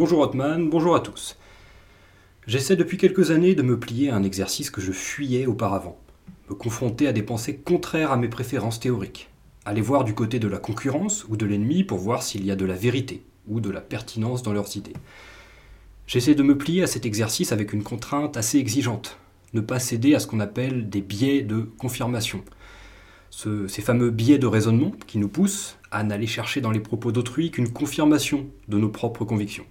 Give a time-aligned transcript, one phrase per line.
[0.00, 1.36] Bonjour Hotman, bonjour à tous.
[2.46, 5.98] J'essaie depuis quelques années de me plier à un exercice que je fuyais auparavant,
[6.48, 9.28] me confronter à des pensées contraires à mes préférences théoriques,
[9.66, 12.56] aller voir du côté de la concurrence ou de l'ennemi pour voir s'il y a
[12.56, 14.94] de la vérité ou de la pertinence dans leurs idées.
[16.06, 19.18] J'essaie de me plier à cet exercice avec une contrainte assez exigeante,
[19.52, 22.42] ne pas céder à ce qu'on appelle des biais de confirmation.
[23.28, 27.50] ces fameux biais de raisonnement qui nous poussent à n'aller chercher dans les propos d'autrui
[27.50, 29.66] qu'une confirmation de nos propres convictions.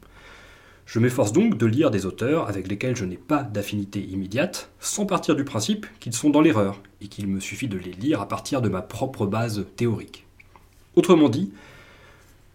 [0.90, 5.06] Je m'efforce donc de lire des auteurs avec lesquels je n'ai pas d'affinité immédiate, sans
[5.06, 8.28] partir du principe qu'ils sont dans l'erreur, et qu'il me suffit de les lire à
[8.28, 10.26] partir de ma propre base théorique.
[10.96, 11.54] Autrement dit,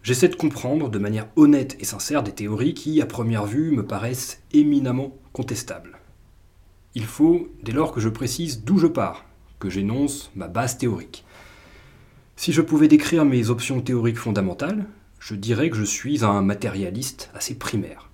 [0.03, 3.87] j'essaie de comprendre de manière honnête et sincère des théories qui, à première vue, me
[3.87, 6.01] paraissent éminemment contestables.
[6.97, 9.25] Il faut, dès lors que je précise d'où je pars,
[9.61, 11.25] que j'énonce ma base théorique.
[12.35, 14.87] Si je pouvais décrire mes options théoriques fondamentales,
[15.21, 18.11] je dirais que je suis un matérialiste assez primaire.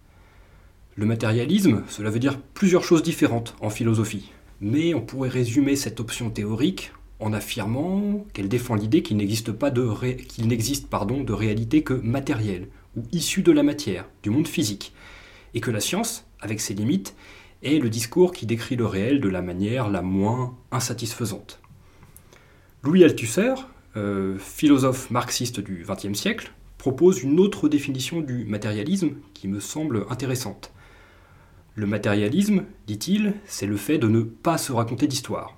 [0.96, 6.00] Le matérialisme, cela veut dire plusieurs choses différentes en philosophie, mais on pourrait résumer cette
[6.00, 9.88] option théorique en affirmant qu'elle défend l'idée qu'il n'existe pas de,
[10.28, 14.92] qu'il n'existe, pardon, de réalité que matérielle, ou issue de la matière, du monde physique,
[15.54, 17.14] et que la science, avec ses limites,
[17.62, 21.60] est le discours qui décrit le réel de la manière la moins insatisfaisante.
[22.82, 23.54] Louis Althusser,
[23.96, 30.06] euh, philosophe marxiste du XXe siècle, propose une autre définition du matérialisme qui me semble
[30.08, 30.72] intéressante.
[31.76, 35.56] Le matérialisme, dit-il, c'est le fait de ne pas se raconter d'histoire.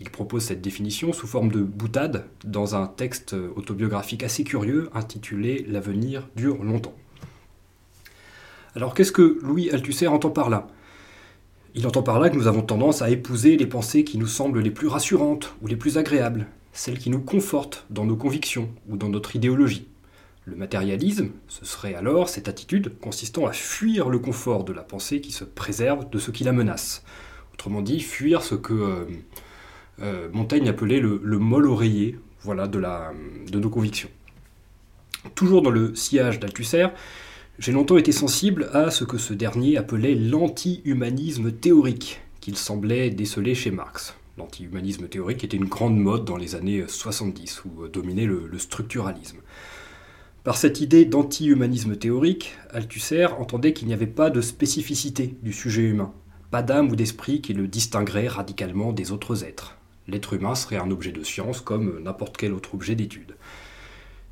[0.00, 5.64] Il propose cette définition sous forme de boutade dans un texte autobiographique assez curieux intitulé
[5.68, 6.96] L'avenir dure longtemps.
[8.74, 10.66] Alors qu'est-ce que Louis Althusser entend par là?
[11.74, 14.60] Il entend par là que nous avons tendance à épouser les pensées qui nous semblent
[14.60, 18.96] les plus rassurantes ou les plus agréables, celles qui nous confortent dans nos convictions ou
[18.96, 19.86] dans notre idéologie.
[20.44, 25.20] Le matérialisme, ce serait alors cette attitude consistant à fuir le confort de la pensée
[25.20, 27.04] qui se préserve de ce qui la menace.
[27.54, 29.04] Autrement dit, fuir ce que euh,
[30.00, 34.08] euh, Montaigne appelait le, le molle oreiller voilà, de, nos convictions.
[35.36, 36.88] Toujours dans le sillage d'Althusser,
[37.60, 43.54] j'ai longtemps été sensible à ce que ce dernier appelait l'anti-humanisme théorique, qu'il semblait déceler
[43.54, 44.16] chez Marx.
[44.38, 49.38] L'anti-humanisme théorique était une grande mode dans les années 70, où dominait le structuralisme.
[50.44, 55.82] Par cette idée d'anti-humanisme théorique, Althusser entendait qu'il n'y avait pas de spécificité du sujet
[55.82, 56.12] humain,
[56.50, 59.76] pas d'âme ou d'esprit qui le distinguerait radicalement des autres êtres.
[60.08, 63.36] L'être humain serait un objet de science comme n'importe quel autre objet d'étude.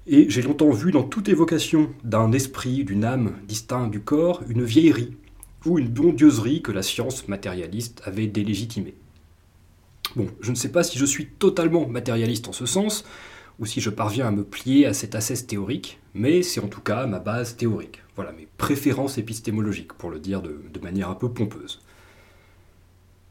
[0.09, 4.65] Et j'ai longtemps vu dans toute évocation d'un esprit, d'une âme distinct du corps, une
[4.65, 5.16] vieillerie,
[5.65, 8.94] ou une bondieuserie que la science matérialiste avait délégitimée.
[10.16, 13.04] Bon, je ne sais pas si je suis totalement matérialiste en ce sens,
[13.60, 16.81] ou si je parviens à me plier à cette assesse théorique, mais c'est en tout
[16.81, 18.03] cas ma base théorique.
[18.16, 21.81] Voilà mes préférences épistémologiques, pour le dire de, manière un peu pompeuse.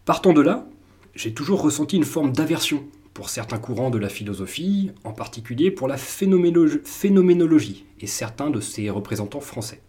[0.05, 0.67] Partant de là,
[1.15, 2.85] j'ai toujours ressenti une forme d'aversion
[3.15, 8.89] pour certains courants de la philosophie, en particulier pour la phénoménologie et certains de ses
[8.91, 9.81] représentants français.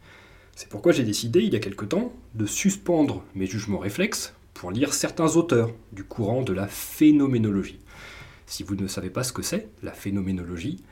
[0.57, 4.71] C'est pourquoi j'ai décidé, il y a quelque temps, de suspendre mes jugements réflexes pour
[4.71, 7.79] lire certains auteurs du courant de la phénoménologie.
[8.51, 10.83] Si vous ne savez pas ce que c'est, la phénoménologie,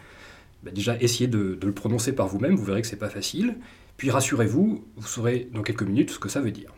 [0.63, 3.57] bah déjà essayez de, le prononcer par vous-même, vous verrez que c'est pas facile.
[3.97, 6.73] Puis rassurez-vous, vous saurez dans quelques minutes ce que ça veut dire.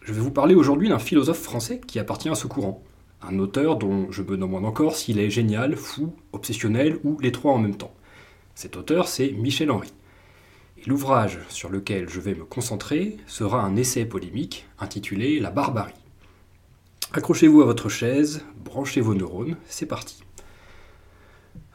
[0.00, 2.82] Je vais vous parler aujourd'hui d'un philosophe français qui appartient à ce courant,
[3.20, 7.52] un auteur dont je me demande encore s'il est génial, fou, obsessionnel ou les trois
[7.52, 7.92] en même temps.
[8.54, 9.92] Cet auteur, c'est Michel Henry.
[10.78, 15.92] Et l'ouvrage sur lequel je vais me concentrer sera un essai polémique intitulé La barbarie.
[17.12, 20.22] Accrochez-vous à votre chaise, branchez vos neurones, c'est parti.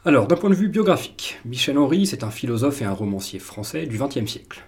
[0.04, 3.86] Alors, d'un point de vue biographique, Michel Henry, c'est un philosophe et un romancier français
[3.86, 4.62] du XXe siècle.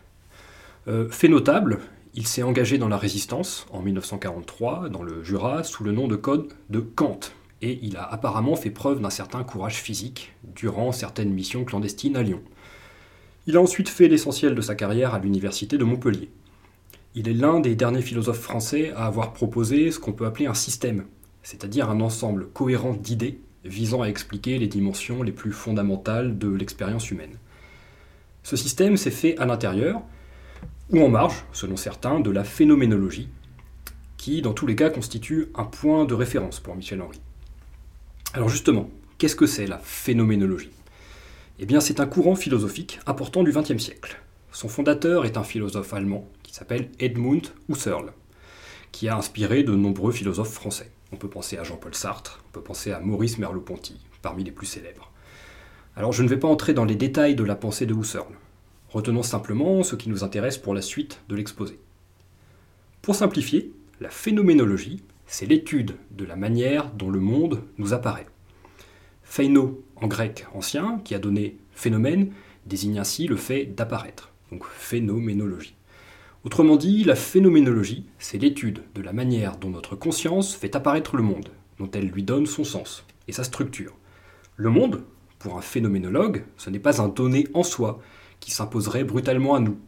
[0.89, 1.81] Euh, fait notable,
[2.15, 6.17] il s'est engagé dans la résistance en 1943 dans le Jura sous le nom de
[6.17, 7.21] code de Kant,
[7.61, 12.23] et il a apparemment fait preuve d'un certain courage physique durant certaines missions clandestines à
[12.23, 12.43] Lyon.
[13.47, 16.31] Il a ensuite fait l'essentiel de sa carrière à l'université de Montpellier.
[17.17, 20.55] Il est l'un des derniers philosophes français à avoir proposé ce qu'on peut appeler un
[20.55, 21.05] système,
[21.45, 27.13] c'est-à-dire un ensemble cohérent d'idées visant à expliquer les dimensions les plus fondamentales de l'expérience
[27.13, 27.39] humaine.
[28.43, 30.03] Ce système s'est fait à l'intérieur,
[30.91, 33.29] ou en marge, selon certains, de la phénoménologie,
[34.17, 37.21] qui dans tous les cas constitue un point de référence pour Michel Henry.
[38.33, 40.73] Alors justement, qu'est-ce que c'est la phénoménologie?
[41.61, 44.21] Eh bien c'est un courant philosophique important du XXe siècle.
[44.51, 48.13] Son fondateur est un philosophe allemand s'appelle Edmund Husserl,
[48.93, 50.93] qui a inspiré de nombreux philosophes français.
[51.11, 54.69] On peut penser à Jean-Paul Sartre, on peut penser à Maurice Merleau-Ponty, parmi les plus
[54.69, 55.11] célèbres.
[55.97, 58.33] Alors je ne vais pas entrer dans les détails de la pensée de Husserl.
[58.89, 61.81] Retenons simplement ce qui nous intéresse pour la suite de l'exposé.
[63.03, 68.27] Pour simplifier, la phénoménologie, c'est l'étude de la manière dont le monde nous apparaît.
[69.25, 72.31] Phéno, en grec ancien, qui a donné phénomène,
[72.65, 75.75] désigne ainsi le fait d'apparaître, donc phénoménologie.
[76.45, 81.23] Autrement dit, la phénoménologie, c'est l'étude de la manière dont notre conscience fait apparaître le
[81.23, 81.49] monde,
[81.79, 83.95] dont elle lui donne son sens et sa structure.
[84.57, 85.05] Le monde,
[85.39, 87.99] pour un phénoménologue, ce n'est pas un donné en soi
[88.41, 89.79] qui s'imposerait brutalement à nous,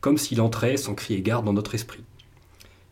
[0.00, 2.02] comme s'il entrait sans crier garde dans notre esprit.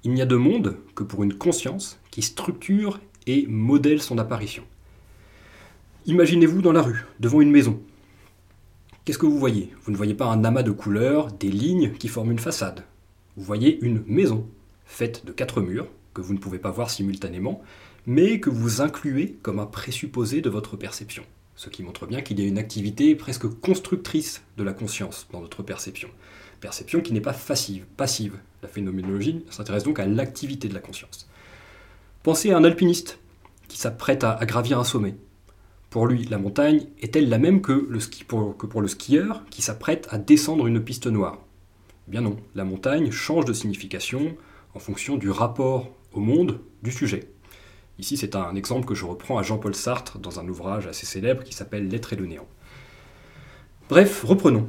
[0.04, 4.62] Il n'y a de monde que pour une conscience qui structure et modèle son apparition.
[6.06, 7.80] Imaginez-vous dans la rue, devant une maison.
[9.04, 9.74] Qu'est-ce que vous voyez?
[9.82, 12.84] Vous ne voyez pas un amas de couleurs, des lignes qui forment une façade.
[13.38, 14.48] Vous voyez une maison,
[14.84, 17.62] faite de quatre murs, que vous ne pouvez pas voir simultanément,
[18.04, 21.22] mais que vous incluez comme un présupposé de votre perception.
[21.54, 25.40] Ce qui montre bien qu'il y a une activité presque constructrice de la conscience dans
[25.40, 26.08] notre perception.
[26.60, 28.38] Perception qui n'est pas passive.
[28.60, 31.28] La phénoménologie s'intéresse donc à l'activité de la conscience.
[32.24, 33.20] Pensez à un alpiniste
[33.68, 35.14] qui s'apprête à, gravir un sommet.
[35.90, 37.88] Pour lui, la montagne est-elle la même que
[38.66, 41.38] pour le skieur qui s'apprête à descendre une piste noire?
[42.08, 44.34] Bien non, la montagne change de signification
[44.74, 47.28] en fonction du rapport au monde du sujet.
[47.98, 51.44] Ici, c'est un exemple que je reprends à Jean-Paul Sartre dans un ouvrage assez célèbre
[51.44, 52.48] qui s'appelle L'être et le néant.
[53.90, 54.68] Bref, reprenons.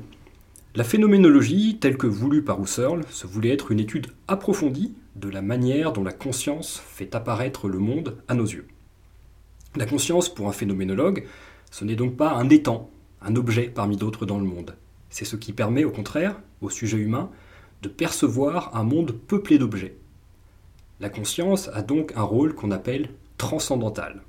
[0.75, 5.41] La phénoménologie, telle que voulue par Husserl, se voulait être une étude approfondie de la
[5.41, 8.67] manière dont la conscience fait apparaître le monde à nos yeux.
[9.77, 11.25] La conscience, pour un phénoménologue,
[11.71, 12.89] ce n'est donc pas un étang,
[13.21, 14.75] un objet parmi d'autres dans le monde.
[15.09, 17.29] C'est ce qui permet, au contraire, au sujet humain,
[17.81, 19.95] de percevoir un monde peuplé d'objets,
[20.99, 24.21] la conscience a donc un rôle qu'on appelle transcendantal.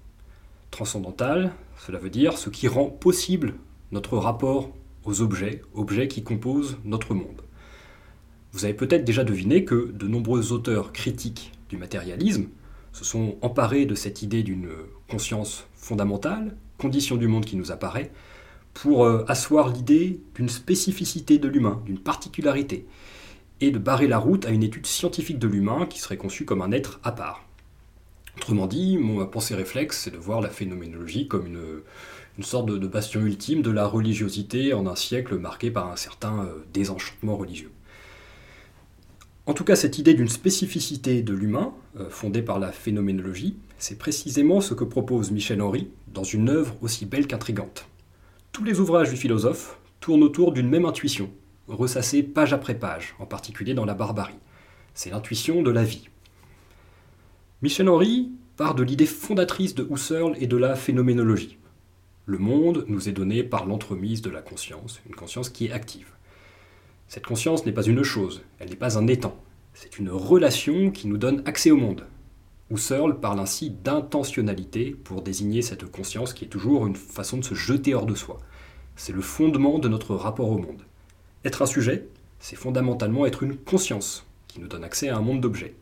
[0.71, 1.53] Transcendantal,
[1.85, 3.55] cela veut dire ce qui rend possible
[3.91, 4.71] notre rapport
[5.05, 7.43] aux objets, objets qui composent notre monde.
[8.53, 12.47] Vous avez peut-être déjà deviné que de nombreux auteurs critiques du matérialisme
[12.93, 14.69] se sont emparés de cette idée d'une
[15.09, 18.13] conscience fondamentale, condition du monde qui nous apparaît,
[18.75, 22.87] pour euh, asseoir l'idée d'une spécificité de l'humain, d'une particularité,
[23.61, 26.63] et de barrer la route à une étude scientifique de l'humain qui serait conçue comme
[26.63, 27.45] un être à part.
[28.37, 33.21] Autrement dit, mon pensée réflexe, c'est de voir la phénoménologie comme une, sorte de, bastion
[33.21, 37.71] ultime de la religiosité en un siècle marqué par un certain euh, désenchantement religieux.
[39.45, 43.99] En tout cas, cette idée d'une spécificité de l'humain, euh, fondée par la phénoménologie, c'est
[43.99, 47.90] précisément ce que propose Michel Henry dans une œuvre aussi belle qu'intrigante.
[48.53, 51.31] Tous les ouvrages du philosophe tournent autour d'une même intuition,
[51.69, 54.41] ressassée page après page, en particulier dans la barbarie.
[54.93, 56.09] C'est l'intuition de la vie.
[57.63, 61.59] Michel Henry part de l'idée fondatrice de Husserl et de la phénoménologie.
[62.27, 66.13] Le monde nous est donné par l'entremise de la conscience, une conscience qui est active.
[67.07, 69.41] Cette conscience n'est pas une chose, elle n'est pas un étang,
[69.75, 72.05] c'est une relation qui nous donne accès au monde.
[72.71, 77.55] Husserl parle ainsi d'intentionnalité pour désigner cette conscience qui est toujours une façon de se
[77.55, 78.39] jeter hors de soi.
[78.95, 80.83] C'est le fondement de notre rapport au monde.
[81.45, 82.07] Être un sujet,
[82.39, 85.75] c'est fondamentalement être une conscience qui nous donne accès à un monde d'objets.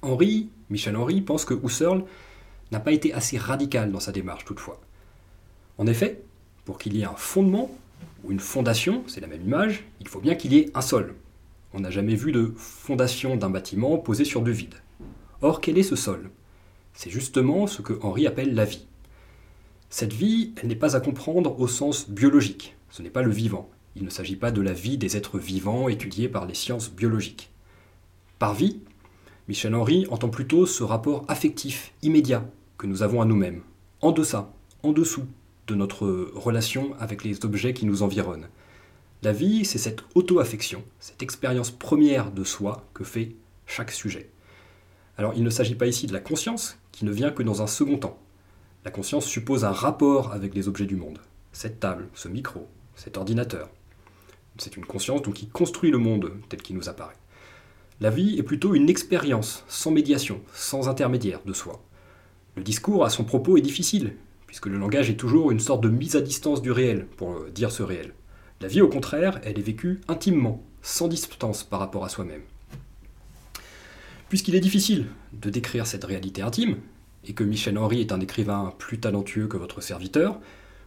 [0.00, 2.04] Henri, Michel Henry, pense que Husserl
[2.70, 4.80] n'a pas été assez radical dans sa démarche toutefois.
[5.78, 6.22] En effet,
[6.64, 7.70] pour qu'il y ait un fondement
[8.22, 11.14] ou une fondation, c'est la même image, il faut bien qu'il y ait un sol.
[11.72, 14.74] On n'a jamais vu de fondation d'un bâtiment posé sur du vide.
[15.42, 16.30] Or, quel est ce sol?
[16.92, 18.86] C'est justement ce que Henri appelle la vie.
[19.90, 23.70] Cette vie, elle n'est pas à comprendre au sens biologique, ce n'est pas le vivant,
[23.96, 27.50] il ne s'agit pas de la vie des êtres vivants étudiés par les sciences biologiques.
[28.38, 28.80] Par vie,
[29.46, 32.48] Michel Henry entend plutôt ce rapport affectif, immédiat,
[32.78, 33.62] que nous avons à nous-mêmes,
[34.00, 35.26] en deçà, en dessous
[35.66, 38.48] de notre relation avec les objets qui nous environnent.
[39.22, 43.36] La vie, c'est cette auto-affection, cette expérience première de soi que fait
[43.66, 44.28] chaque sujet.
[45.16, 47.66] Alors il ne s'agit pas ici de la conscience, qui ne vient que dans un
[47.66, 48.18] second temps.
[48.84, 51.20] La conscience suppose un rapport avec les objets du monde,
[51.52, 53.70] cette table, ce micro, cet ordinateur,
[54.58, 57.16] c'est une conscience qui construit le monde tel qu'il nous apparaît.
[58.00, 61.82] La vie est plutôt une expérience, sans médiation, sans intermédiaire de soi.
[62.56, 64.14] Le discours à son propos est difficile,
[64.46, 67.72] puisque le langage est toujours une sorte de mise à distance du réel, pour dire
[67.72, 68.14] ce réel.
[68.60, 72.42] La vie, au contraire, elle est vécue intimement, sans distance par rapport à soi-même.
[74.34, 76.78] Puisqu'il est difficile de décrire cette réalité intime,
[77.24, 80.40] et que Michel Henry est un écrivain plus talentueux que votre serviteur,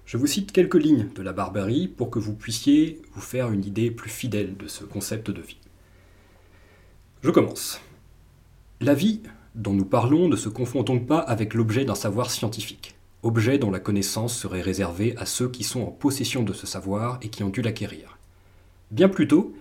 [0.05, 3.63] je vous cite quelques lignes de la barbarie pour que vous puissiez vous faire une
[3.63, 5.59] idée plus fidèle de ce concept de vie.
[7.21, 7.79] Je commence.
[8.81, 9.21] La vie
[9.55, 13.71] dont nous parlons ne se confond donc pas avec l'objet d'un savoir scientifique, objet dont
[13.71, 17.43] la connaissance serait réservée à ceux qui sont en possession de ce savoir et qui
[17.43, 18.17] ont dû l'acquérir.
[18.91, 19.55] Bien plutôt,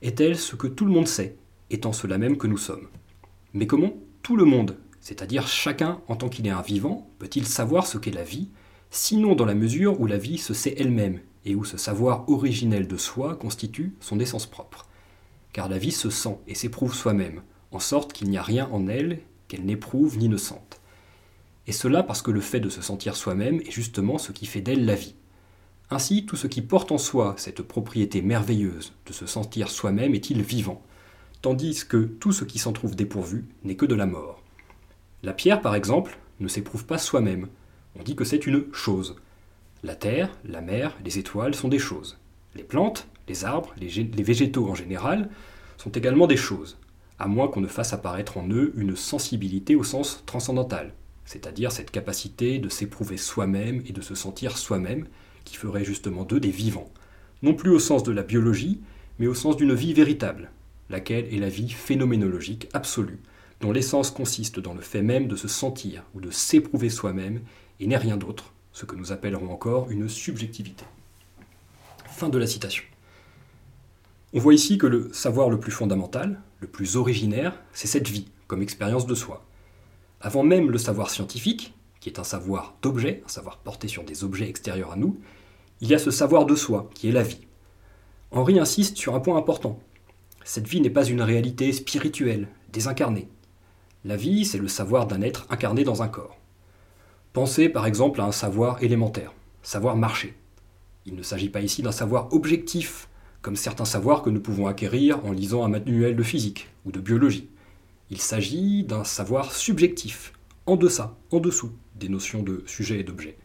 [0.00, 1.36] est-elle ce que tout le monde sait,
[1.68, 2.88] étant cela même que nous sommes.
[3.56, 7.86] Mais comment tout le monde, c'est-à-dire chacun en tant qu'il est un vivant, peut-il savoir
[7.86, 8.50] ce qu'est la vie,
[8.90, 12.86] sinon dans la mesure où la vie se sait elle-même et où ce savoir originel
[12.86, 14.86] de soi constitue son essence propre?
[15.54, 17.40] Car la vie se sent et s'éprouve soi-même,
[17.72, 20.82] en sorte qu'il n'y a rien en elle qu'elle n'éprouve ni ne sente.
[21.66, 24.60] Et cela parce que le fait de se sentir soi-même est justement ce qui fait
[24.60, 25.14] d'elle la vie.
[25.88, 30.42] Ainsi, tout ce qui porte en soi cette propriété merveilleuse de se sentir soi-même est-il
[30.42, 30.82] vivant,
[31.42, 34.42] tandis que tout ce qui s'en trouve dépourvu n'est que de la mort.
[35.22, 37.48] La pierre, par exemple, ne s'éprouve pas soi-même,
[37.98, 39.16] on dit que c'est une chose.
[39.82, 42.18] La terre, la mer, les étoiles sont des choses.
[42.54, 43.88] Les plantes, les arbres, les,
[44.22, 45.30] végétaux en général,
[45.78, 46.78] sont également des choses,
[47.18, 50.92] à moins qu'on ne fasse apparaître en eux une sensibilité au sens transcendantal,
[51.24, 55.06] c'est-à-dire cette capacité de s'éprouver soi-même et de se sentir soi-même,
[55.44, 56.90] qui ferait justement d'eux des vivants,
[57.42, 58.80] non plus au sens de la biologie,
[59.18, 60.50] mais au sens d'une vie véritable,
[60.90, 63.20] laquelle est la vie phénoménologique absolue,
[63.60, 67.40] dont l'essence consiste dans le fait même de se sentir ou de s'éprouver soi-même,
[67.80, 70.84] et n'est rien d'autre, ce que nous appellerons encore une subjectivité.
[72.06, 72.84] Fin de la citation.
[74.32, 78.28] On voit ici que le savoir le plus fondamental, le plus originaire, c'est cette vie,
[78.46, 79.44] comme expérience de soi.
[80.20, 84.24] Avant même le savoir scientifique, qui est un savoir d'objet, un savoir porté sur des
[84.24, 85.18] objets extérieurs à nous,
[85.80, 87.46] il y a ce savoir de soi, qui est la vie.
[88.30, 89.78] Henri insiste sur un point important.
[90.48, 93.26] Cette vie n'est pas une réalité spirituelle, désincarnée.
[94.04, 96.38] La vie, c'est le savoir d'un être incarné dans un corps.
[97.32, 99.34] Pensez par exemple à un savoir élémentaire,
[99.64, 100.36] savoir marcher.
[101.04, 103.08] Il ne s'agit pas ici d'un savoir objectif,
[103.42, 107.00] comme certains savoirs que nous pouvons acquérir en lisant un manuel de physique ou de
[107.00, 107.48] biologie.
[108.10, 110.32] Il s'agit d'un savoir subjectif,
[110.66, 113.36] en deçà, en dessous des notions de sujet et d'objet.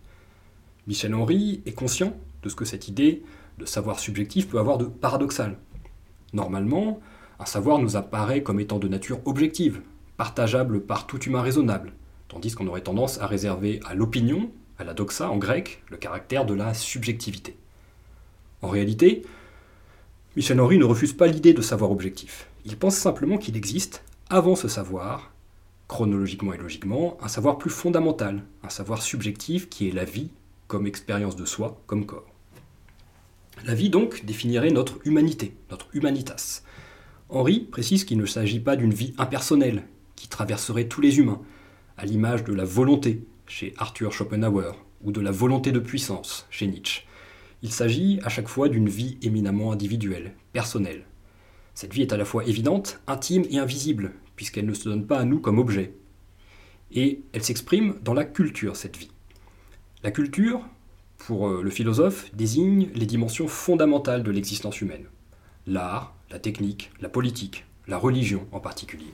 [0.85, 3.23] Michel Henry est conscient de ce que cette idée
[3.57, 5.57] de savoir subjectif peut avoir de paradoxal.
[6.33, 6.99] Normalement,
[7.39, 9.81] un savoir nous apparaît comme étant de nature objective,
[10.17, 11.93] partageable par tout humain raisonnable,
[12.27, 16.45] tandis qu'on aurait tendance à réserver à l'opinion, à la doxa en grec, le caractère
[16.45, 17.57] de la subjectivité.
[18.61, 19.23] En réalité,
[20.35, 22.47] Michel Henry ne refuse pas l'idée de savoir objectif.
[22.63, 25.31] Il pense simplement qu'il existe, avant ce savoir,
[25.87, 30.29] chronologiquement et logiquement, un savoir plus fondamental, un savoir subjectif qui est la vie
[30.67, 32.30] comme expérience de soi, comme corps.
[33.65, 36.63] La vie donc définirait notre humanité, notre humanitas.
[37.29, 39.83] Henri précise qu'il ne s'agit pas d'une vie impersonnelle
[40.15, 41.41] qui traverserait tous les humains,
[41.97, 46.67] à l'image de la volonté chez Arthur Schopenhauer ou de la volonté de puissance chez
[46.67, 47.05] Nietzsche.
[47.61, 51.05] Il s'agit à chaque fois d'une vie éminemment individuelle, personnelle,
[51.73, 55.19] cette vie est à la fois évidente, intime et invisible, puisqu'elle ne se donne pas
[55.19, 55.93] à nous comme objet.
[56.91, 59.11] Et elle s'exprime dans la culture, cette vie.
[60.03, 60.67] La culture,
[61.25, 65.05] pour euh, le philosophe, désigne les dimensions fondamentales de l'existence humaine.
[65.67, 69.13] L'art, la technique, la politique, la religion en particulier.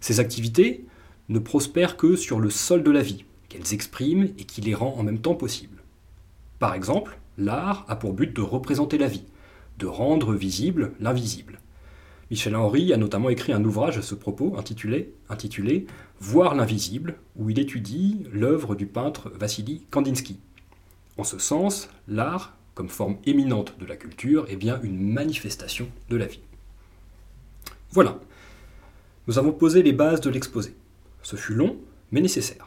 [0.00, 0.86] Ces activités
[1.28, 4.94] ne prospèrent que sur le sol de la vie, qu'elles expriment et qui les rend
[4.98, 5.82] en même temps possibles.
[6.58, 9.24] Par exemple, l'art a pour but de représenter la vie,
[9.78, 11.60] de rendre visible l'invisible.
[12.30, 15.86] Michel Henry a notamment écrit un ouvrage à ce propos intitulé, intitulé
[16.18, 20.38] Voir l'invisible, où il étudie l'œuvre du peintre Vassili Kandinsky.
[21.18, 26.16] En ce sens, l'art, comme forme éminente de la culture, est bien une manifestation de
[26.16, 26.40] la vie.
[27.90, 28.18] Voilà,
[29.26, 30.74] nous avons posé les bases de l'exposé.
[31.22, 31.76] Ce fut long,
[32.10, 32.66] mais nécessaire.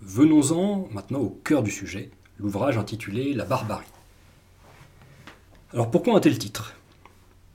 [0.00, 3.86] Venons-en maintenant au cœur du sujet, l'ouvrage intitulé La barbarie.
[5.72, 6.74] Alors pourquoi un tel titre?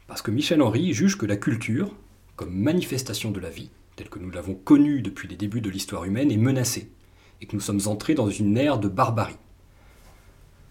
[0.07, 1.95] Parce que Michel Henry juge que la culture,
[2.35, 6.03] comme manifestation de la vie, telle que nous l'avons connue depuis les débuts de l'histoire
[6.03, 6.91] humaine, est menacée,
[7.41, 9.37] et que nous sommes entrés dans une ère de barbarie.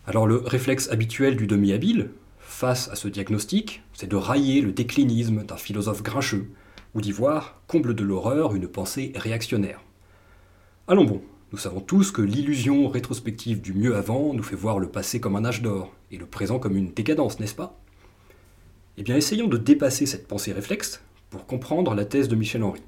[0.09, 5.45] Alors le réflexe habituel du demi-habile, face à ce diagnostic, c'est de railler le déclinisme
[5.45, 6.49] d'un philosophe grincheux,
[6.95, 9.81] ou d'y voir, comble de l'horreur, une pensée réactionnaire.
[10.87, 14.89] Allons bon, nous savons tous que l'illusion rétrospective du mieux avant nous fait voir le
[14.89, 17.77] passé comme un âge d'or, et le présent comme une décadence, n'est-ce pas?
[18.99, 22.81] Eh bien, essayons de dépasser cette pensée réflexe pour comprendre la thèse de Michel Henry.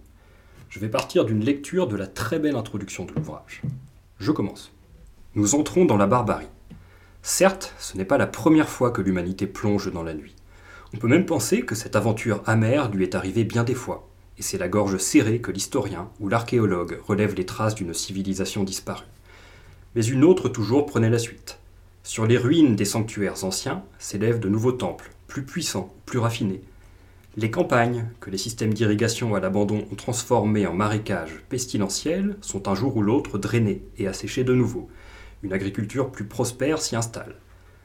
[0.69, 3.63] Je vais partir d'une lecture de la très belle introduction de l'ouvrage.
[4.21, 4.71] Je commence.
[5.35, 6.47] Nous entrons dans la barbarie.
[7.23, 10.35] Certes, ce n'est pas la première fois que l'humanité plonge dans la nuit.
[10.95, 14.09] On peut même penser que cette aventure amère lui est arrivée bien des fois,
[14.39, 19.05] et c'est la gorge serrée que l'historien ou l'archéologue relève les traces d'une civilisation disparue.
[19.95, 21.59] Mais une autre toujours prenait la suite.
[22.05, 26.63] Sur les ruines des sanctuaires anciens s'élèvent de nouveaux temples, plus puissants, plus raffinés.
[27.37, 32.75] Les campagnes, que les systèmes d'irrigation à l'abandon ont transformées en marécages pestilentiels, sont un
[32.75, 34.89] jour ou l'autre drainées et asséchées de nouveau.
[35.43, 37.37] Une agriculture plus prospère s'y installe.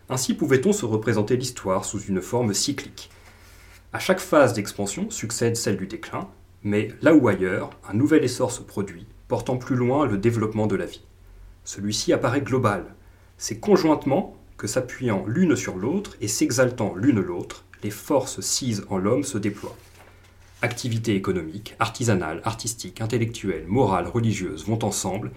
[0.10, 3.10] Ainsi pouvait-on se représenter l'histoire sous une forme cyclique.
[3.94, 6.28] À chaque phase d'expansion succède celle du déclin,
[6.64, 10.76] mais là ou ailleurs, un nouvel essor se produit, portant plus loin le développement de
[10.76, 11.04] la vie.
[11.64, 12.86] Celui-ci apparaît global.
[13.38, 18.98] C'est conjointement que s'appuyant l'une sur l'autre et s'exaltant l'une l'autre, les forces sises en
[18.98, 19.76] l'homme se déploient.
[20.62, 25.32] Activités économiques, artisanales, artistiques, intellectuelles, morales, religieuses vont ensemble,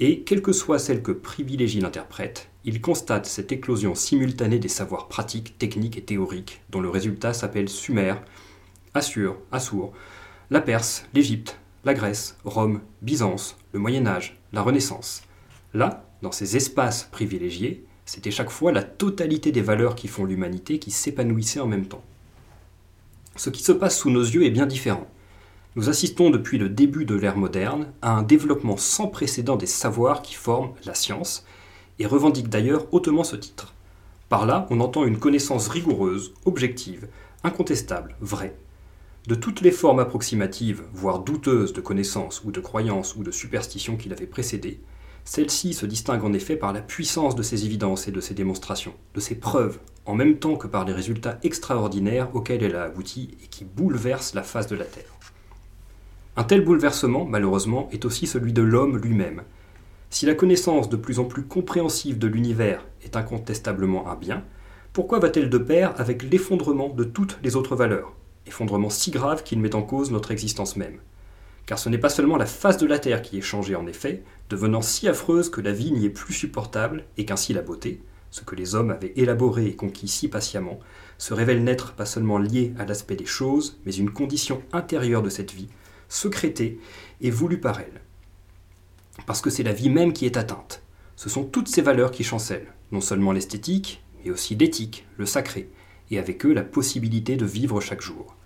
[0.00, 5.08] et quelle que soit celle que privilégie l'interprète, il constate cette éclosion simultanée des savoirs
[5.08, 8.14] pratiques, techniques et théoriques, dont le résultat s'appelle Sumer,
[8.94, 9.92] Assur, Assour,
[10.50, 15.22] la Perse, l'Égypte, la Grèce, Rome, Byzance, le Moyen Âge, la Renaissance.
[15.74, 20.78] Là, dans ces espaces privilégiés, c'était chaque fois la totalité des valeurs qui font l'humanité
[20.78, 22.04] qui s'épanouissait en même temps.
[23.36, 25.08] Ce qui se passe sous nos yeux est bien différent.
[25.74, 30.20] Nous assistons depuis le début de l'ère moderne à un développement sans précédent des savoirs
[30.20, 31.46] qui forment la science,
[31.98, 33.72] et revendiquent d'ailleurs hautement ce titre.
[34.28, 37.08] Par là, on entend une connaissance rigoureuse, objective,
[37.42, 38.54] incontestable, vraie.
[39.26, 43.96] De toutes les formes approximatives, voire douteuses de connaissances ou de croyances ou de superstitions
[43.96, 44.78] qui l'avaient précédée,
[45.24, 48.94] celle-ci se distingue en effet par la puissance de ses évidences et de ses démonstrations,
[49.14, 53.30] de ses preuves, en même temps que par les résultats extraordinaires auxquels elle a abouti
[53.42, 55.18] et qui bouleversent la face de la Terre.
[56.34, 59.42] Un tel bouleversement, malheureusement, est aussi celui de l'homme lui-même.
[60.08, 64.42] Si la connaissance de plus en plus compréhensive de l'univers est incontestablement un bien,
[64.94, 68.14] pourquoi va-t-elle de pair avec l'effondrement de toutes les autres valeurs?
[68.46, 71.00] Effondrement si grave qu'il met en cause notre existence même.
[71.66, 74.22] Car ce n'est pas seulement la face de la Terre qui est changée en effet,
[74.48, 78.40] devenant si affreuse que la vie n'y est plus supportable et qu'ainsi la beauté, ce
[78.40, 80.80] que les hommes avaient élaboré et conquis si patiemment,
[81.18, 85.28] se révèle n'être pas seulement lié à l'aspect des choses, mais une condition intérieure de
[85.28, 85.68] cette vie,
[86.12, 86.78] secrétée
[87.20, 88.00] et voulue par elle.
[89.26, 90.82] Parce que c'est la vie même qui est atteinte.
[91.16, 95.70] Ce sont toutes ces valeurs qui chancellent, non seulement l'esthétique, mais aussi l'éthique, le sacré,
[96.10, 98.36] et avec eux la possibilité de vivre chaque jour.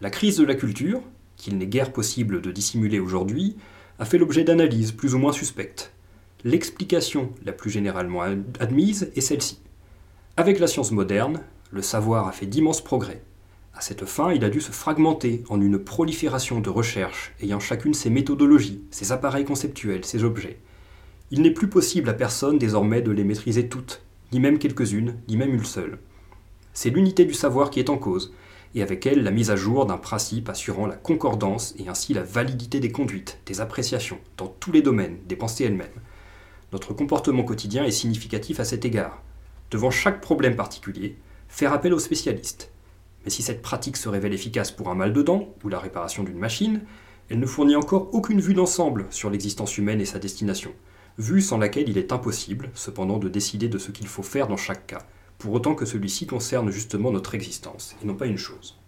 [0.00, 1.02] La crise de la culture,
[1.36, 3.56] qu'il n'est guère possible de dissimuler aujourd'hui,
[3.98, 5.92] a fait l'objet d'analyses plus ou moins suspectes.
[6.44, 8.22] L'explication la plus généralement
[8.58, 9.60] admise est celle-ci.
[10.36, 13.22] Avec la science moderne, le savoir a fait d'immenses progrès.
[13.74, 17.94] À cette fin, il a dû se fragmenter en une prolifération de recherches ayant chacune
[17.94, 20.58] ses méthodologies, ses appareils conceptuels, ses objets.
[21.30, 25.36] Il n'est plus possible à personne désormais de les maîtriser toutes, ni même quelques-unes, ni
[25.36, 25.98] même une seule.
[26.74, 28.34] C'est l'unité du savoir qui est en cause,
[28.74, 32.22] et avec elle la mise à jour d'un principe assurant la concordance et ainsi la
[32.22, 35.88] validité des conduites, des appréciations, dans tous les domaines, des pensées elles-mêmes.
[36.72, 39.22] Notre comportement quotidien est significatif à cet égard.
[39.70, 41.16] Devant chaque problème particulier,
[41.48, 42.71] faire appel aux spécialistes.
[43.24, 46.22] Mais si cette pratique se révèle efficace pour un mal de dents ou la réparation
[46.22, 46.82] d'une machine,
[47.30, 50.72] elle ne fournit encore aucune vue d'ensemble sur l'existence humaine et sa destination,
[51.18, 54.56] vue sans laquelle il est impossible, cependant, de décider de ce qu'il faut faire dans
[54.56, 55.06] chaque cas,
[55.38, 58.78] pour autant que celui-ci concerne justement notre existence, et non pas une chose.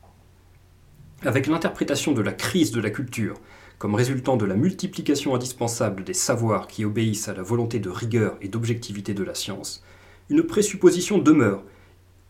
[1.23, 3.37] Avec l'interprétation de la crise de la culture
[3.79, 8.37] comme résultant de la multiplication indispensable des savoirs qui obéissent à la volonté de rigueur
[8.41, 9.83] et d'objectivité de la science,
[10.31, 11.63] une présupposition demeure,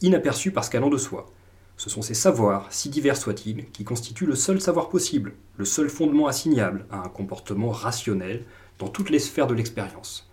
[0.01, 1.27] inaperçue parce qu'allant de soi.
[1.77, 5.89] Ce sont ces savoirs, si divers soient-ils, qui constituent le seul savoir possible, le seul
[5.89, 8.45] fondement assignable à un comportement rationnel
[8.79, 10.31] dans toutes les sphères de l'expérience.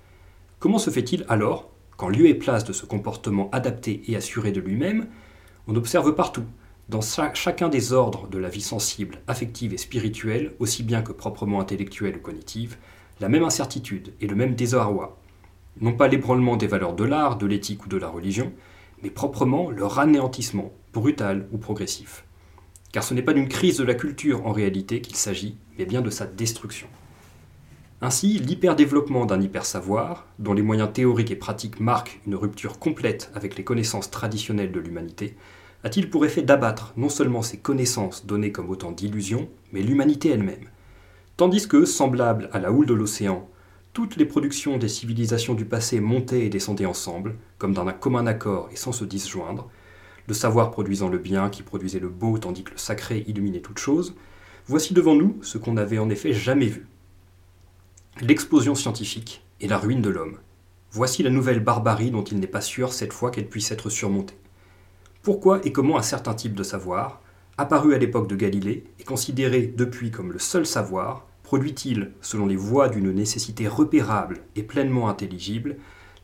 [0.60, 4.62] Comment se fait-il alors qu'en lieu et place de ce comportement adapté et assuré de
[4.62, 5.08] lui-même,
[5.68, 6.46] on observe partout,
[6.90, 11.62] dans chacun des ordres de la vie sensible, affective et spirituelle, aussi bien que proprement
[11.62, 12.78] intellectuelle ou cognitive,
[13.20, 15.18] la même incertitude et le même désarroi?
[15.80, 18.52] Non pas l'ébranlement des valeurs de l'art, de l'éthique ou de la religion,
[19.02, 22.26] mais proprement leur anéantissement, brutal ou progressif.
[22.92, 26.02] Car ce n'est pas d'une crise de la culture en réalité qu'il s'agit, mais bien
[26.02, 26.88] de sa destruction.
[28.02, 33.56] Ainsi, l'hyperdéveloppement d'un hypersavoir, dont les moyens théoriques et pratiques marquent une rupture complète avec
[33.56, 35.36] les connaissances traditionnelles de l'humanité,
[35.84, 40.68] a-t-il pour effet d'abattre non seulement ces connaissances données comme autant d'illusions, mais l'humanité elle-même?
[41.38, 43.48] Tandis que, semblables à la houle de l'océan,
[43.94, 48.70] toutes les productions des civilisations du passé montaient et descendaient ensemble, comme d'un commun accord
[48.72, 49.70] et sans se disjoindre,
[50.32, 53.80] le savoir produisant le bien qui produisait le beau tandis que le sacré illuminait toute
[53.80, 54.16] chose,
[54.66, 56.88] voici devant nous ce qu'on n'avait en effet jamais vu
[58.22, 60.38] l'explosion scientifique et la ruine de l'homme.
[60.94, 64.38] Voici la nouvelle barbarie dont il n'est pas sûr cette fois qu'elle puisse être surmontée.
[65.22, 67.22] Pourquoi et comment un certain type de savoir,
[67.58, 72.56] apparu à l'époque de Galilée et considéré depuis comme le seul savoir, produit-il, selon les
[72.56, 75.76] voies d'une nécessité repérable et pleinement intelligible,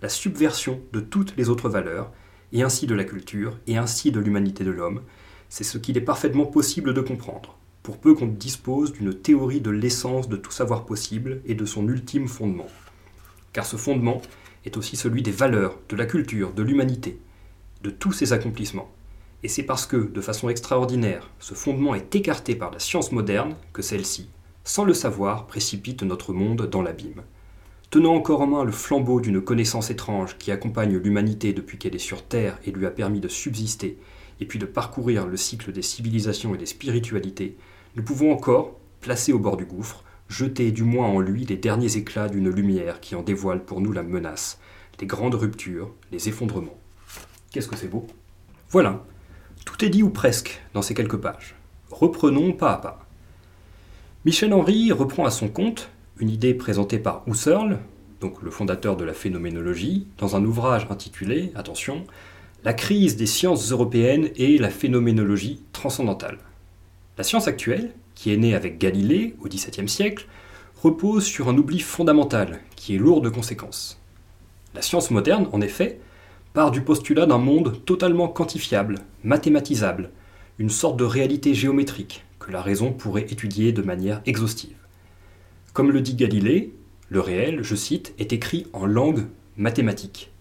[0.02, 2.14] la subversion de toutes les autres valeurs,
[2.54, 5.02] et ainsi de la culture, et ainsi de l'humanité de l'homme,
[5.50, 7.58] c'est ce qu'il est parfaitement possible de comprendre
[7.88, 11.88] pour peu qu'on dispose d'une théorie de l'essence de tout savoir possible et de son
[11.88, 12.68] ultime fondement.
[13.54, 14.22] Car ce fondement
[14.66, 17.18] est aussi celui des valeurs, de la culture, de l'humanité,
[17.84, 18.92] de tous ces accomplissements.
[19.42, 23.56] Et c'est parce que, de façon extraordinaire, ce fondement est écarté par la science moderne
[23.72, 24.28] que celle-ci,
[24.66, 27.24] sans le savoir, précipite notre monde dans l'abîme.
[27.90, 32.00] Tenant encore en main le flambeau d'une connaissance étrange qui accompagne l'humanité depuis qu'elle est
[32.00, 33.98] sur Terre et lui a permis de subsister,
[34.42, 37.56] et puis de parcourir le cycle des civilisations et des spiritualités,
[37.96, 41.96] nous pouvons encore, placés au bord du gouffre, jeter du moins en lui les derniers
[41.96, 44.60] éclats d'une lumière qui en dévoile pour nous la menace,
[45.00, 46.78] les grandes ruptures, les effondrements.
[47.52, 48.06] Qu'est-ce que c'est beau?
[48.70, 49.06] Voilà,
[49.66, 51.56] tout est dit ou presque dans ces quelques pages.
[51.90, 53.08] Reprenons pas à pas.
[54.26, 57.80] Michel Henry reprend à son compte une idée présentée par Husserl,
[58.22, 62.04] donc le fondateur de la phénoménologie, dans un ouvrage intitulé, attention,
[62.64, 66.40] La crise des sciences européennes et la phénoménologie transcendantale.
[67.18, 70.28] La science actuelle, qui est née avec Galilée au XVIIe siècle,
[70.82, 74.02] repose sur un oubli fondamental qui est lourd de conséquences.
[74.74, 76.00] La science moderne, en effet,
[76.54, 80.10] part du postulat d'un monde totalement quantifiable, mathématisable,
[80.58, 84.87] une sorte de réalité géométrique que la raison pourrait étudier de manière exhaustive.
[85.78, 86.74] Comme le dit Galilée,
[87.08, 90.32] le réel, je cite, est écrit en langue mathématique.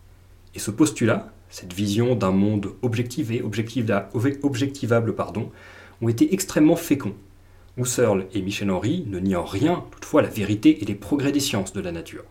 [0.55, 5.51] Et ce postulat, cette vision d'un monde objectivable, pardon,
[6.01, 7.13] ont été extrêmement féconds.
[7.77, 11.41] Husserl et Michel Henry ne nient en rien toutefois la vérité et les progrès des
[11.41, 12.25] sciences de la nature.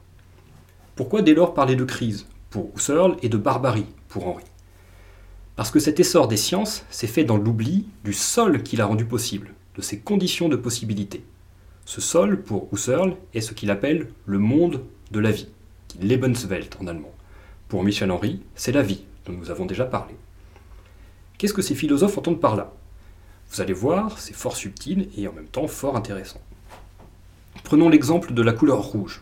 [0.96, 2.26] Pourquoi dès lors parler de crise?
[2.50, 4.46] Pour Husserl et de barbarie pour Henry
[5.56, 9.06] Parce que cet essor des sciences s'est fait dans l'oubli du sol qui l'a rendu
[9.06, 11.24] possible, de ses conditions de possibilité.
[11.86, 15.48] Ce sol, pour Husserl, est ce qu'il appelle le monde de la vie,
[16.02, 17.14] Lebenswelt en allemand.
[17.68, 20.16] Pour Michel Henry, c'est la vie, dont nous avons déjà parlé.
[21.38, 22.74] Qu'est-ce que ces philosophes entendent par là?
[23.52, 26.42] Vous allez voir, c'est fort subtil et en même temps fort intéressant.
[27.64, 29.22] Prenons l'exemple de la couleur rouge.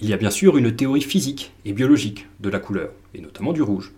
[0.00, 3.52] Il y a bien sûr une théorie physique et biologique de la couleur, et notamment
[3.52, 3.92] du rouge.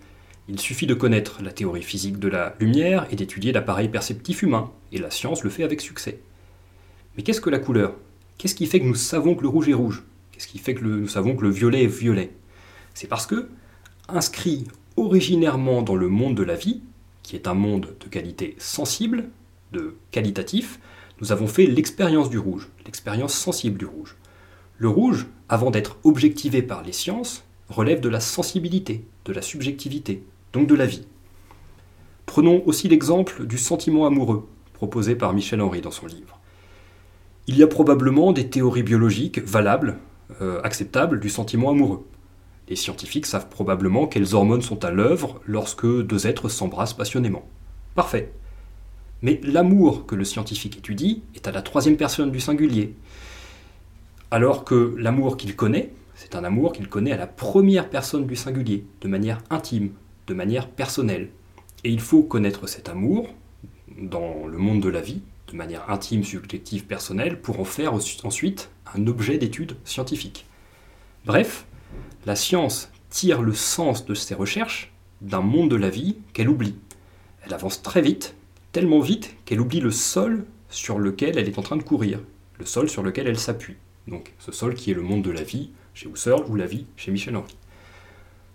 [0.49, 4.71] Il suffit de connaître la théorie physique de la lumière et d'étudier l'appareil perceptif humain,
[4.93, 6.21] et la science le fait avec succès.
[7.17, 7.95] Mais qu'est-ce que la couleur?
[8.39, 10.03] Qu'est-ce qui fait que nous savons que le rouge est rouge?
[10.33, 12.31] Qu'est-ce qui fait que nous savons que le violet est violet?
[12.93, 13.49] C'est parce que,
[14.09, 14.65] inscrit
[14.97, 16.83] originairement dans le monde de la vie,
[17.23, 19.29] qui est un monde de qualité sensible,
[19.73, 20.79] de qualitatif,
[21.21, 24.17] nous avons fait l'expérience du rouge, l'expérience sensible du rouge.
[24.77, 30.23] Le rouge, avant d'être objectivé par les sciences, relève de la sensibilité, de la subjectivité,
[30.53, 31.07] donc de la vie.
[32.27, 36.39] Prenons aussi l'exemple du sentiment amoureux, proposé par Michel Henry dans son livre.
[37.49, 39.99] Il y a probablement des théories biologiques valables,
[40.41, 42.05] euh, acceptables du sentiment amoureux.
[42.69, 47.47] Les scientifiques savent probablement quelles hormones sont à l'œuvre lorsque deux êtres s'embrassent passionnément.
[47.95, 48.33] Parfait.
[49.23, 52.97] Mais l'amour que le scientifique étudie est à la troisième personne du singulier,
[54.33, 58.35] alors que l'amour qu'il connaît, c'est un amour qu'il connaît à la première personne du
[58.35, 59.93] singulier, de manière intime,
[60.27, 61.29] de manière personnelle.
[61.85, 63.29] Et il faut connaître cet amour
[63.97, 68.71] dans le monde de la vie, de manière intime, subjective, personnelle, pour en faire ensuite
[68.95, 70.47] un objet d'étude scientifique.
[71.25, 71.67] Bref,
[72.25, 76.77] la science tire le sens de ses recherches d'un monde de la vie qu'elle oublie.
[77.45, 78.35] Elle avance très vite,
[78.73, 82.21] tellement vite qu'elle oublie le sol sur lequel elle est en train de courir,
[82.59, 83.77] le sol sur lequel elle s'appuie.
[84.09, 86.87] Donc ce sol qui est le monde de la vie chez Husserl ou la vie
[86.97, 87.57] chez Michel Henry.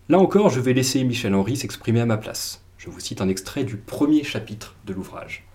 [0.10, 2.63] Là encore, je vais laisser Michel Henry s'exprimer à ma place.
[2.77, 5.45] Je vous cite un extrait du premier chapitre de l'ouvrage.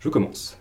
[0.00, 0.56] Je commence.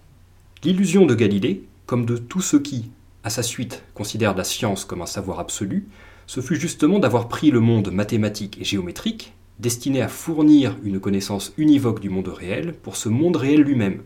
[0.63, 2.91] L'illusion de Galilée, comme de tous ceux qui,
[3.23, 5.87] à sa suite, considèrent la science comme un savoir absolu,
[6.27, 11.53] ce fut justement d'avoir pris le monde mathématique et géométrique, destiné à fournir une connaissance
[11.57, 14.01] univoque du monde réel, pour ce monde réel lui-même.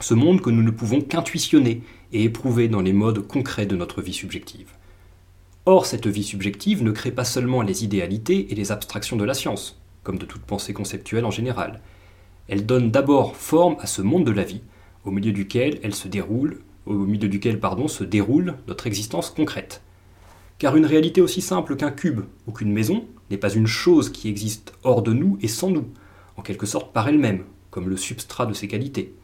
[0.00, 4.02] Ce monde que nous ne pouvons qu'intuitionner et éprouver dans les modes concrets de notre
[4.02, 4.72] vie subjective.
[5.64, 9.34] Or, cette vie subjective ne crée pas seulement les idéalités et les abstractions de la
[9.34, 11.80] science, comme de toute pensée conceptuelle en général,
[12.48, 14.62] elle donne d'abord forme à ce monde de la vie,
[15.04, 19.82] au milieu duquel elle se déroule, au milieu duquel pardon, se déroule notre existence concrète.
[20.58, 24.28] Car une réalité aussi simple qu'un cube ou qu'une maison n'est pas une chose qui
[24.28, 25.86] existe hors de nous et sans nous,
[26.36, 29.14] en quelque sorte par elle-même, comme le substrat de ses qualités.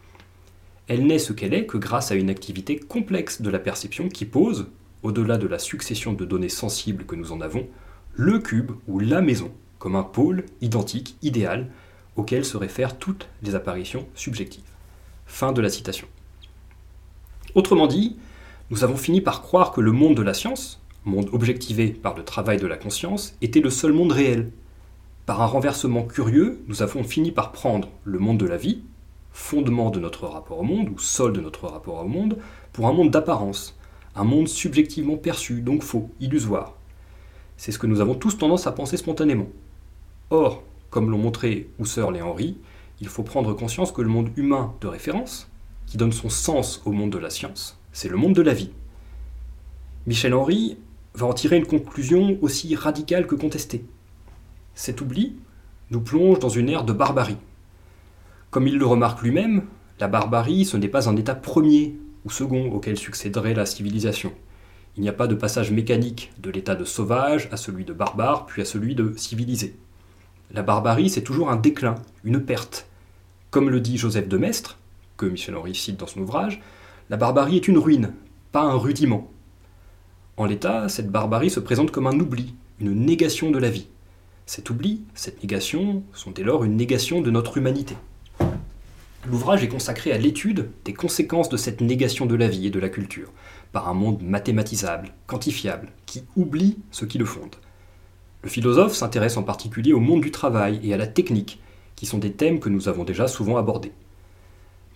[0.86, 4.26] Elle n'est ce qu'elle est que grâce à une activité complexe de la perception qui
[4.26, 4.66] pose,
[5.02, 7.66] au-delà de la succession de données sensibles que nous en avons,
[8.12, 9.50] le cube ou la maison
[9.84, 11.70] comme un pôle identique, idéal,
[12.16, 14.62] auxquelles se réfèrent toutes les apparitions subjectives.
[15.26, 16.06] Fin de la citation.
[17.54, 18.16] Autrement dit,
[18.70, 22.24] nous avons fini par croire que le monde de la science, monde objectivé par le
[22.24, 24.50] travail de la conscience, était le seul monde réel.
[25.26, 28.82] Par un renversement curieux, nous avons fini par prendre le monde de la vie,
[29.32, 32.38] fondement de notre rapport au monde, ou sol de notre rapport au monde,
[32.72, 33.76] pour un monde d'apparence,
[34.16, 36.74] un monde subjectivement perçu, donc faux, illusoire.
[37.56, 39.48] C'est ce que nous avons tous tendance à penser spontanément.
[40.30, 40.62] Or,
[40.94, 42.56] comme l'ont montré Husserl et Henry,
[43.00, 45.50] il faut prendre conscience que le monde humain de référence,
[45.86, 48.70] qui donne son sens au monde de la science, c'est le monde de la vie.
[50.06, 50.76] Michel Henry
[51.14, 53.84] va en tirer une conclusion aussi radicale que contestée.
[54.76, 55.34] Cet oubli
[55.90, 57.38] nous plonge dans une ère de barbarie.
[58.52, 59.64] Comme il le remarque lui-même,
[59.98, 64.32] la barbarie, ce n'est pas un état premier ou second auquel succéderait la civilisation.
[64.96, 68.46] Il n'y a pas de passage mécanique de l'état de sauvage à celui de barbare,
[68.46, 69.74] puis à celui de civilisé.
[70.52, 72.86] La barbarie, c'est toujours un déclin, une perte.
[73.50, 74.78] Comme le dit Joseph de Maistre,
[75.16, 76.60] que Michel Henry cite dans son ouvrage,
[77.10, 78.12] la barbarie est une ruine,
[78.52, 79.30] pas un rudiment.
[80.36, 83.88] En l'état, cette barbarie se présente comme un oubli, une négation de la vie.
[84.46, 87.96] Cet oubli, cette négation, sont dès lors une négation de notre humanité.
[89.26, 92.78] L'ouvrage est consacré à l'étude des conséquences de cette négation de la vie et de
[92.78, 93.32] la culture,
[93.72, 97.56] par un monde mathématisable, quantifiable, qui oublie ce qui le fonde.
[98.44, 101.62] Le philosophe s'intéresse en particulier au monde du travail et à la technique,
[101.96, 103.92] qui sont des thèmes que nous avons déjà souvent abordés.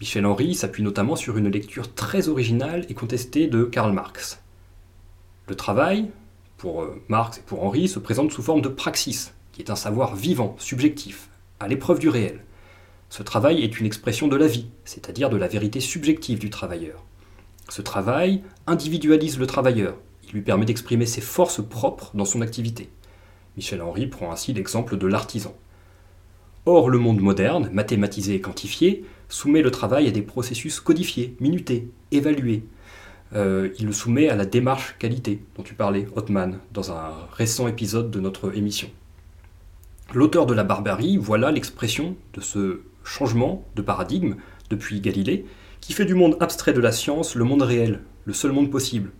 [0.00, 4.42] Michel Henry s'appuie notamment sur une lecture très originale et contestée de Karl Marx.
[5.46, 6.10] Le travail,
[6.58, 9.76] pour euh, Marx et pour Henry, se présente sous forme de praxis, qui est un
[9.76, 12.44] savoir vivant, subjectif, à l'épreuve du réel.
[13.08, 17.02] Ce travail est une expression de la vie, c'est-à-dire de la vérité subjective du travailleur.
[17.70, 22.90] Ce travail individualise le travailleur, il lui permet d'exprimer ses forces propres dans son activité.
[23.58, 25.52] Michel Henry prend ainsi l'exemple de l'artisan.
[26.64, 31.88] Or, le monde moderne, mathématisé et quantifié, soumet le travail à des processus codifiés, minutés,
[32.12, 32.62] évalués.
[33.34, 37.66] Euh, il le soumet à la démarche qualité dont tu parlais, Othman, dans un récent
[37.66, 38.88] épisode de notre émission.
[40.14, 44.36] L'auteur de la barbarie, voilà l'expression de ce changement de paradigme
[44.70, 45.46] depuis Galilée,
[45.80, 49.10] qui fait du monde abstrait de la science le monde réel, le seul monde possible.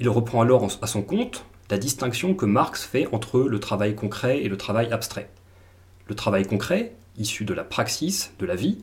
[0.00, 4.42] Il reprend alors à son compte la distinction que Marx fait entre le travail concret
[4.42, 5.30] et le travail abstrait.
[6.08, 8.78] Le travail concret, issu de la praxis, de la vie,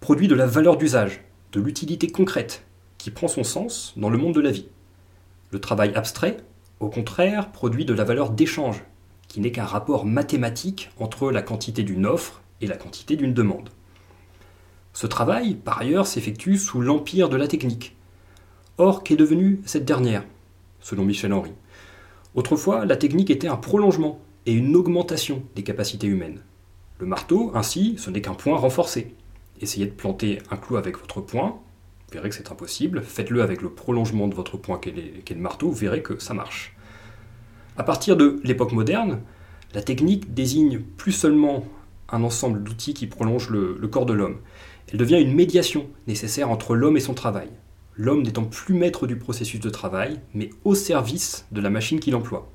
[0.00, 2.64] produit de la valeur d'usage, de l'utilité concrète,
[2.98, 4.68] qui prend son sens dans le monde de la vie.
[5.50, 6.36] Le travail abstrait,
[6.78, 8.84] au contraire, produit de la valeur d'échange,
[9.26, 13.70] qui n'est qu'un rapport mathématique entre la quantité d'une offre et la quantité d'une demande.
[14.92, 17.96] Ce travail, par ailleurs, s'effectue sous l'empire de la technique.
[18.78, 20.24] Or, qu'est devenue cette dernière,
[20.80, 21.52] selon Michel Henry
[22.34, 26.40] Autrefois, la technique était un prolongement et une augmentation des capacités humaines.
[26.98, 29.14] Le marteau, ainsi, ce n'est qu'un point renforcé.
[29.60, 31.60] Essayez de planter un clou avec votre poing,
[32.08, 33.02] vous verrez que c'est impossible.
[33.02, 34.94] Faites-le avec le prolongement de votre poing qu'est
[35.34, 36.74] le marteau, vous verrez que ça marche.
[37.76, 39.20] À partir de l'époque moderne,
[39.74, 41.64] la technique désigne plus seulement
[42.10, 44.38] un ensemble d'outils qui prolongent le, le corps de l'homme.
[44.90, 47.48] Elle devient une médiation nécessaire entre l'homme et son travail
[47.96, 52.14] l'homme n'étant plus maître du processus de travail, mais au service de la machine qu'il
[52.14, 52.50] emploie.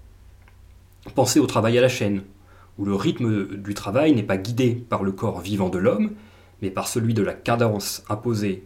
[1.16, 2.24] Pensez au travail à la chaîne,
[2.78, 6.12] où le rythme du travail n'est pas guidé par le corps vivant de l'homme,
[6.62, 8.64] mais par celui de la cadence imposée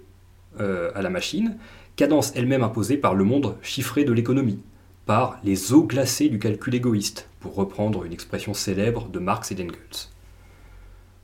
[0.60, 1.58] euh, à la machine,
[1.96, 4.64] cadence elle-même imposée par le monde chiffré de l'économie,
[5.06, 9.56] par les eaux glacées du calcul égoïste, pour reprendre une expression célèbre de Marx et
[9.56, 10.10] d'Engels.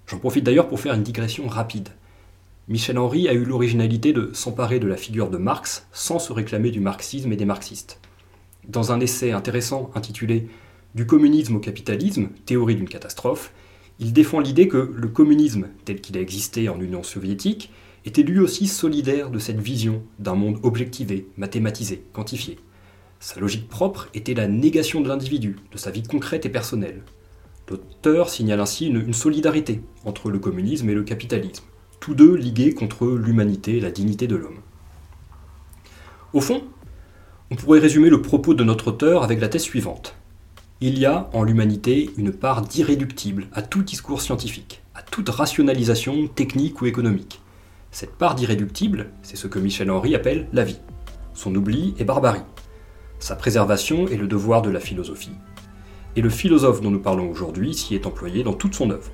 [0.08, 1.90] J'en profite d'ailleurs pour faire une digression rapide.
[2.70, 6.70] Michel Henry a eu l'originalité de s'emparer de la figure de Marx sans se réclamer
[6.70, 8.02] du marxisme et des marxistes.
[8.68, 10.50] Dans un essai intéressant intitulé
[10.94, 13.54] Du communisme au capitalisme, théorie d'une catastrophe,
[14.00, 17.72] il défend l'idée que le communisme, tel qu'il a existé en Union soviétique,
[18.04, 22.60] était lui aussi solidaire de cette vision d'un monde objectivé, mathématisé, quantifié.
[23.22, 27.04] Sa logique propre était la négation de l'individu, de sa vie concrète et personnelle.
[27.70, 31.64] L'auteur signale ainsi une, une solidarité entre le communisme et le capitalisme
[32.00, 34.60] tous deux ligués contre l'humanité et la dignité de l'homme.
[36.34, 36.64] Au fond,
[37.50, 40.16] on pourrait résumer le propos de notre auteur avec la thèse suivante.
[40.82, 46.28] Il y a en l'humanité une part d'irréductible à tout discours scientifique, à toute rationalisation
[46.28, 47.42] technique ou économique.
[47.90, 50.80] Cette part d'irréductible, c'est ce que Michel Henry appelle la vie.
[51.34, 52.44] Son oubli est barbarie.
[53.20, 55.32] Sa préservation est le devoir de la philosophie.
[56.16, 59.12] Et le philosophe dont nous parlons aujourd'hui s'y est employé dans toute son œuvre.